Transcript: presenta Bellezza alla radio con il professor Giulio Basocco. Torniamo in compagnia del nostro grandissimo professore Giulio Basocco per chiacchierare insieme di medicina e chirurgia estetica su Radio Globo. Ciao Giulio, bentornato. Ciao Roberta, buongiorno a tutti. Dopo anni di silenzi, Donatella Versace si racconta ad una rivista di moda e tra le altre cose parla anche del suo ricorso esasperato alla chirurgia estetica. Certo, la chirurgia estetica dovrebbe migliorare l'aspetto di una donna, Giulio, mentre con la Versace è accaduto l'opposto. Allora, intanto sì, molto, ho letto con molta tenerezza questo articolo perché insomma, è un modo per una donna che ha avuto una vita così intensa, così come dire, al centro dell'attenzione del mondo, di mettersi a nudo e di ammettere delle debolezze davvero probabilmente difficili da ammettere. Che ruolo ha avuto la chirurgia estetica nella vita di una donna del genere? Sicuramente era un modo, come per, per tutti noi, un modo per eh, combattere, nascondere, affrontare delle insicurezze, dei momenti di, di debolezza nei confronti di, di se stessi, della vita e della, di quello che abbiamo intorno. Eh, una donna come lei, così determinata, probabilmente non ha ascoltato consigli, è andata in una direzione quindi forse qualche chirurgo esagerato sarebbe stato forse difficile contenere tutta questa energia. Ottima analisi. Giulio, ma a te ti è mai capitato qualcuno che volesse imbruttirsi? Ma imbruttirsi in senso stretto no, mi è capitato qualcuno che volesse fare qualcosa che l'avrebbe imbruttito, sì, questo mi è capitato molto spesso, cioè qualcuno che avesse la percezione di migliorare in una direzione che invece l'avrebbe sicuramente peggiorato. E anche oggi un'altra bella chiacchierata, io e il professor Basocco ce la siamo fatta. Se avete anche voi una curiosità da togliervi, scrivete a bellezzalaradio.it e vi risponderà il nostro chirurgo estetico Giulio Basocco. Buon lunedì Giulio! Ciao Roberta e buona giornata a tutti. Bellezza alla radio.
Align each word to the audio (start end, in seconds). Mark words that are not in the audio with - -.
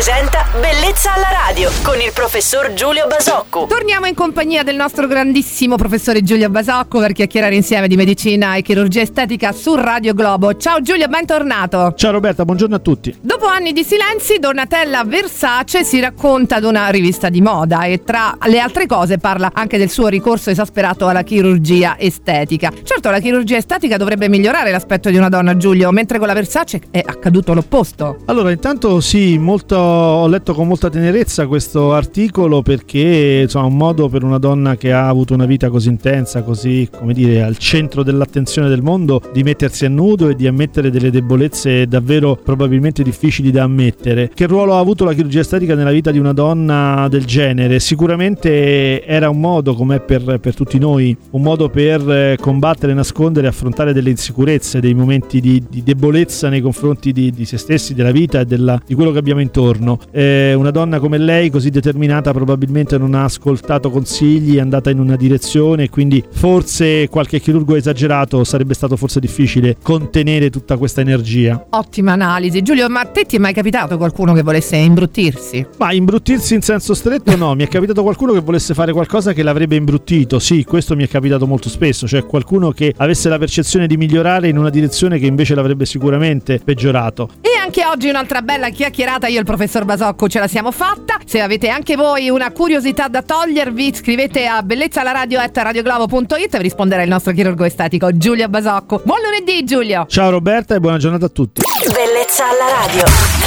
presenta 0.00 0.49
Bellezza 0.52 1.14
alla 1.14 1.28
radio 1.46 1.70
con 1.84 2.00
il 2.00 2.10
professor 2.12 2.72
Giulio 2.72 3.06
Basocco. 3.06 3.66
Torniamo 3.68 4.06
in 4.06 4.16
compagnia 4.16 4.64
del 4.64 4.74
nostro 4.74 5.06
grandissimo 5.06 5.76
professore 5.76 6.24
Giulio 6.24 6.50
Basocco 6.50 6.98
per 6.98 7.12
chiacchierare 7.12 7.54
insieme 7.54 7.86
di 7.86 7.94
medicina 7.94 8.56
e 8.56 8.62
chirurgia 8.62 9.00
estetica 9.00 9.52
su 9.52 9.76
Radio 9.76 10.12
Globo. 10.12 10.56
Ciao 10.56 10.80
Giulio, 10.80 11.06
bentornato. 11.06 11.94
Ciao 11.94 12.10
Roberta, 12.10 12.44
buongiorno 12.44 12.74
a 12.74 12.78
tutti. 12.80 13.16
Dopo 13.20 13.46
anni 13.46 13.72
di 13.72 13.84
silenzi, 13.84 14.40
Donatella 14.40 15.04
Versace 15.04 15.84
si 15.84 16.00
racconta 16.00 16.56
ad 16.56 16.64
una 16.64 16.88
rivista 16.88 17.28
di 17.28 17.40
moda 17.40 17.84
e 17.84 18.02
tra 18.02 18.36
le 18.46 18.58
altre 18.58 18.86
cose 18.86 19.18
parla 19.18 19.52
anche 19.54 19.78
del 19.78 19.88
suo 19.88 20.08
ricorso 20.08 20.50
esasperato 20.50 21.06
alla 21.06 21.22
chirurgia 21.22 21.96
estetica. 21.96 22.72
Certo, 22.82 23.08
la 23.10 23.20
chirurgia 23.20 23.56
estetica 23.56 23.96
dovrebbe 23.96 24.28
migliorare 24.28 24.72
l'aspetto 24.72 25.10
di 25.10 25.16
una 25.16 25.28
donna, 25.28 25.56
Giulio, 25.56 25.92
mentre 25.92 26.18
con 26.18 26.26
la 26.26 26.34
Versace 26.34 26.80
è 26.90 27.00
accaduto 27.06 27.54
l'opposto. 27.54 28.16
Allora, 28.26 28.50
intanto 28.50 28.98
sì, 28.98 29.38
molto, 29.38 29.76
ho 29.76 30.26
letto 30.26 30.38
con 30.42 30.66
molta 30.66 30.90
tenerezza 30.90 31.46
questo 31.46 31.92
articolo 31.92 32.62
perché 32.62 33.40
insomma, 33.42 33.66
è 33.66 33.68
un 33.68 33.76
modo 33.76 34.08
per 34.08 34.24
una 34.24 34.38
donna 34.38 34.76
che 34.76 34.92
ha 34.92 35.06
avuto 35.06 35.34
una 35.34 35.44
vita 35.44 35.68
così 35.70 35.88
intensa, 35.88 36.42
così 36.42 36.88
come 36.90 37.12
dire, 37.12 37.42
al 37.42 37.56
centro 37.58 38.02
dell'attenzione 38.02 38.68
del 38.68 38.82
mondo, 38.82 39.20
di 39.32 39.42
mettersi 39.42 39.84
a 39.84 39.88
nudo 39.88 40.28
e 40.28 40.34
di 40.34 40.46
ammettere 40.46 40.90
delle 40.90 41.10
debolezze 41.10 41.86
davvero 41.86 42.36
probabilmente 42.42 43.02
difficili 43.02 43.50
da 43.50 43.64
ammettere. 43.64 44.30
Che 44.34 44.46
ruolo 44.46 44.74
ha 44.74 44.78
avuto 44.78 45.04
la 45.04 45.12
chirurgia 45.12 45.40
estetica 45.40 45.74
nella 45.74 45.92
vita 45.92 46.10
di 46.10 46.18
una 46.18 46.32
donna 46.32 47.06
del 47.08 47.24
genere? 47.26 47.78
Sicuramente 47.78 49.04
era 49.04 49.28
un 49.28 49.40
modo, 49.40 49.74
come 49.74 50.00
per, 50.00 50.38
per 50.40 50.54
tutti 50.54 50.78
noi, 50.78 51.16
un 51.30 51.42
modo 51.42 51.68
per 51.68 52.08
eh, 52.10 52.36
combattere, 52.40 52.94
nascondere, 52.94 53.46
affrontare 53.46 53.92
delle 53.92 54.10
insicurezze, 54.10 54.80
dei 54.80 54.94
momenti 54.94 55.40
di, 55.40 55.62
di 55.68 55.82
debolezza 55.82 56.48
nei 56.48 56.60
confronti 56.60 57.12
di, 57.12 57.30
di 57.30 57.44
se 57.44 57.58
stessi, 57.58 57.94
della 57.94 58.10
vita 58.10 58.40
e 58.40 58.44
della, 58.46 58.80
di 58.86 58.94
quello 58.94 59.12
che 59.12 59.18
abbiamo 59.18 59.40
intorno. 59.40 59.98
Eh, 60.10 60.29
una 60.54 60.70
donna 60.70 60.98
come 60.98 61.18
lei, 61.18 61.50
così 61.50 61.70
determinata, 61.70 62.32
probabilmente 62.32 62.96
non 62.98 63.14
ha 63.14 63.24
ascoltato 63.24 63.90
consigli, 63.90 64.56
è 64.56 64.60
andata 64.60 64.90
in 64.90 64.98
una 64.98 65.16
direzione 65.16 65.88
quindi 65.90 66.24
forse 66.30 67.08
qualche 67.08 67.40
chirurgo 67.40 67.76
esagerato 67.76 68.44
sarebbe 68.44 68.74
stato 68.74 68.96
forse 68.96 69.20
difficile 69.20 69.76
contenere 69.82 70.50
tutta 70.50 70.76
questa 70.76 71.00
energia. 71.00 71.66
Ottima 71.70 72.12
analisi. 72.12 72.62
Giulio, 72.62 72.88
ma 72.88 73.00
a 73.00 73.06
te 73.06 73.24
ti 73.24 73.36
è 73.36 73.38
mai 73.38 73.52
capitato 73.52 73.96
qualcuno 73.96 74.32
che 74.32 74.42
volesse 74.42 74.76
imbruttirsi? 74.76 75.66
Ma 75.78 75.92
imbruttirsi 75.92 76.54
in 76.54 76.62
senso 76.62 76.94
stretto 76.94 77.36
no, 77.36 77.54
mi 77.54 77.64
è 77.64 77.68
capitato 77.68 78.02
qualcuno 78.02 78.32
che 78.32 78.40
volesse 78.40 78.74
fare 78.74 78.92
qualcosa 78.92 79.32
che 79.32 79.42
l'avrebbe 79.42 79.76
imbruttito, 79.76 80.38
sì, 80.38 80.64
questo 80.64 80.96
mi 80.96 81.04
è 81.04 81.08
capitato 81.08 81.46
molto 81.46 81.68
spesso, 81.68 82.06
cioè 82.06 82.24
qualcuno 82.24 82.70
che 82.70 82.94
avesse 82.96 83.28
la 83.28 83.38
percezione 83.38 83.86
di 83.86 83.96
migliorare 83.96 84.48
in 84.48 84.56
una 84.56 84.70
direzione 84.70 85.18
che 85.18 85.26
invece 85.26 85.54
l'avrebbe 85.54 85.84
sicuramente 85.84 86.60
peggiorato. 86.62 87.28
E 87.40 87.49
anche 87.70 87.86
oggi 87.86 88.08
un'altra 88.08 88.42
bella 88.42 88.68
chiacchierata, 88.68 89.28
io 89.28 89.36
e 89.36 89.38
il 89.38 89.44
professor 89.44 89.84
Basocco 89.84 90.28
ce 90.28 90.40
la 90.40 90.48
siamo 90.48 90.72
fatta. 90.72 91.18
Se 91.24 91.40
avete 91.40 91.68
anche 91.68 91.94
voi 91.94 92.28
una 92.28 92.50
curiosità 92.50 93.06
da 93.06 93.22
togliervi, 93.22 93.94
scrivete 93.94 94.44
a 94.46 94.60
bellezzalaradio.it 94.62 96.54
e 96.54 96.56
vi 96.56 96.62
risponderà 96.62 97.02
il 97.02 97.08
nostro 97.08 97.32
chirurgo 97.32 97.64
estetico 97.64 98.16
Giulio 98.16 98.48
Basocco. 98.48 99.00
Buon 99.04 99.20
lunedì 99.22 99.62
Giulio! 99.62 100.04
Ciao 100.08 100.30
Roberta 100.30 100.74
e 100.74 100.80
buona 100.80 100.98
giornata 100.98 101.26
a 101.26 101.28
tutti. 101.28 101.62
Bellezza 101.92 102.48
alla 102.48 102.86
radio. 102.86 103.39